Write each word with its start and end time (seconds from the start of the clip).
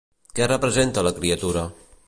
Què 0.39 0.47
representa 0.51 1.05
la 1.11 1.13
criatura? 1.21 1.67